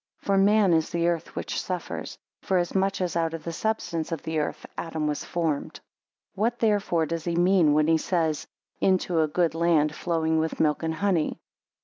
For 0.17 0.35
man 0.35 0.73
is 0.73 0.89
the 0.89 1.07
earth 1.07 1.35
which 1.35 1.61
suffers: 1.61 2.17
forasmuch 2.41 3.01
as 3.01 3.15
out 3.15 3.35
of 3.35 3.43
the 3.43 3.53
substance 3.53 4.11
of 4.11 4.23
the 4.23 4.39
earth 4.39 4.65
Adam 4.75 5.05
was 5.05 5.23
formed. 5.23 5.75
10 5.75 5.81
What 6.33 6.57
therefore 6.57 7.05
does 7.05 7.25
he 7.25 7.35
mean 7.35 7.73
when 7.73 7.85
he 7.87 7.99
says, 7.99 8.47
Into 8.79 9.21
a 9.21 9.27
good 9.27 9.53
land 9.53 9.93
flowing 9.93 10.39
with 10.39 10.59
milk 10.59 10.81
and 10.81 10.95
honey? 10.95 11.37